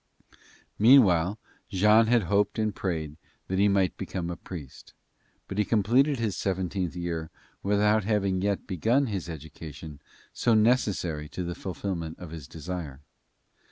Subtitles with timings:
[0.79, 1.37] Meanwhile
[1.69, 3.17] Jean had hoped and prayed
[3.47, 4.95] that he might become a priest,
[5.47, 7.29] but he completed his seventeenth year
[7.61, 10.01] without having yet begun his education
[10.33, 13.01] so necessary to the fulfillment of his desire.